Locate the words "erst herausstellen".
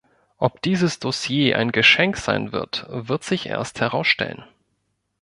3.45-4.43